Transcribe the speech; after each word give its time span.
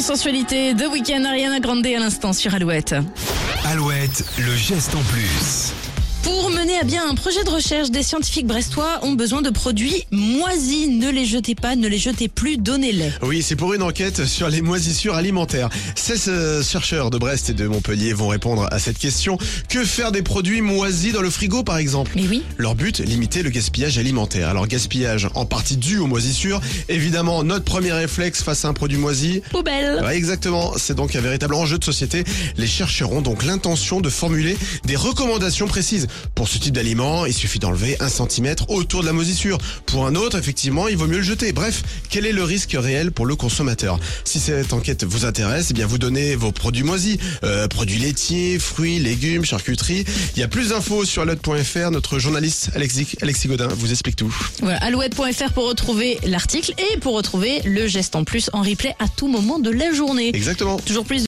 en 0.00 0.02
sensualité, 0.02 0.74
The 0.74 0.86
Weeknd, 0.90 1.26
Ariana 1.26 1.60
Grande 1.60 1.86
à 1.86 1.98
l'instant 1.98 2.32
sur 2.32 2.54
Alouette. 2.54 2.94
Alouette, 3.66 4.24
le 4.38 4.56
geste 4.56 4.94
en 4.94 5.02
plus. 5.12 5.74
Pour 6.22 6.50
mener 6.50 6.78
à 6.78 6.84
bien 6.84 7.08
un 7.08 7.14
projet 7.14 7.42
de 7.44 7.50
recherche, 7.50 7.90
des 7.90 8.02
scientifiques 8.02 8.46
brestois 8.46 9.00
ont 9.02 9.12
besoin 9.12 9.40
de 9.40 9.48
produits 9.50 10.04
moisis. 10.10 10.88
Ne 10.88 11.10
les 11.10 11.24
jetez 11.24 11.54
pas, 11.54 11.76
ne 11.76 11.88
les 11.88 11.98
jetez 11.98 12.28
plus, 12.28 12.58
donnez-les. 12.58 13.10
Oui, 13.22 13.42
c'est 13.42 13.56
pour 13.56 13.72
une 13.72 13.82
enquête 13.82 14.26
sur 14.26 14.48
les 14.48 14.60
moisissures 14.60 15.14
alimentaires. 15.14 15.70
16 15.94 16.24
euh, 16.28 16.62
chercheurs 16.62 17.10
de 17.10 17.16
Brest 17.18 17.48
et 17.50 17.54
de 17.54 17.66
Montpellier 17.66 18.12
vont 18.12 18.28
répondre 18.28 18.68
à 18.70 18.78
cette 18.78 18.98
question. 18.98 19.38
Que 19.68 19.84
faire 19.84 20.12
des 20.12 20.22
produits 20.22 20.60
moisis 20.60 21.12
dans 21.12 21.22
le 21.22 21.30
frigo, 21.30 21.62
par 21.62 21.78
exemple? 21.78 22.12
Mais 22.16 22.26
oui. 22.28 22.42
Leur 22.58 22.74
but, 22.74 22.98
limiter 22.98 23.42
le 23.42 23.50
gaspillage 23.50 23.96
alimentaire. 23.96 24.48
Alors, 24.48 24.66
gaspillage 24.66 25.28
en 25.34 25.46
partie 25.46 25.76
dû 25.78 25.98
aux 25.98 26.06
moisissures. 26.06 26.60
Évidemment, 26.88 27.44
notre 27.44 27.64
premier 27.64 27.92
réflexe 27.92 28.42
face 28.42 28.64
à 28.64 28.68
un 28.68 28.74
produit 28.74 28.98
moisi, 28.98 29.42
Poubelle. 29.50 30.02
Ouais, 30.04 30.16
exactement. 30.16 30.74
C'est 30.76 30.94
donc 30.94 31.16
un 31.16 31.20
véritable 31.20 31.54
enjeu 31.54 31.78
de 31.78 31.84
société. 31.84 32.24
Les 32.56 32.66
chercheurs 32.66 33.12
ont 33.12 33.22
donc 33.22 33.44
l'intention 33.44 34.00
de 34.00 34.10
formuler 34.10 34.56
des 34.84 34.96
recommandations 34.96 35.66
précises. 35.66 36.08
Pour 36.34 36.48
ce 36.48 36.58
type 36.58 36.74
d'aliment, 36.74 37.26
il 37.26 37.34
suffit 37.34 37.58
d'enlever 37.58 37.96
un 38.00 38.08
centimètre 38.08 38.70
autour 38.70 39.02
de 39.02 39.06
la 39.06 39.12
moisissure. 39.12 39.58
Pour 39.86 40.06
un 40.06 40.14
autre, 40.14 40.38
effectivement, 40.38 40.88
il 40.88 40.96
vaut 40.96 41.06
mieux 41.06 41.18
le 41.18 41.22
jeter. 41.22 41.52
Bref, 41.52 41.82
quel 42.08 42.26
est 42.26 42.32
le 42.32 42.44
risque 42.44 42.76
réel 42.78 43.12
pour 43.12 43.26
le 43.26 43.36
consommateur? 43.36 43.98
Si 44.24 44.40
cette 44.40 44.72
enquête 44.72 45.04
vous 45.04 45.24
intéresse, 45.24 45.68
eh 45.70 45.74
bien 45.74 45.86
vous 45.86 45.98
donnez 45.98 46.36
vos 46.36 46.52
produits 46.52 46.82
moisis, 46.82 47.18
euh, 47.44 47.68
produits 47.68 47.98
laitiers, 47.98 48.58
fruits, 48.58 48.98
légumes, 48.98 49.44
charcuterie. 49.44 50.04
Il 50.36 50.40
y 50.40 50.42
a 50.42 50.48
plus 50.48 50.70
d'infos 50.70 51.04
sur 51.04 51.22
alouette.fr. 51.22 51.90
Notre 51.90 52.18
journaliste 52.18 52.70
Alexis, 52.74 53.08
Alexis 53.22 53.48
Godin 53.48 53.68
vous 53.68 53.90
explique 53.90 54.16
tout. 54.16 54.34
Voilà, 54.60 54.78
alouette.fr 54.78 55.52
pour 55.52 55.68
retrouver 55.68 56.18
l'article 56.24 56.74
et 56.78 56.98
pour 56.98 57.14
retrouver 57.14 57.60
le 57.64 57.86
geste 57.86 58.16
en 58.16 58.24
plus 58.24 58.50
en 58.52 58.62
replay 58.62 58.94
à 58.98 59.08
tout 59.08 59.28
moment 59.28 59.58
de 59.58 59.70
la 59.70 59.92
journée. 59.92 60.30
Exactement. 60.34 60.78
Toujours 60.78 61.04
plus 61.04 61.18